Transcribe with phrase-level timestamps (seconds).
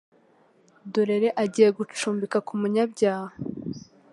[0.93, 3.31] Dorere agiye gucumbika ku munyabyaha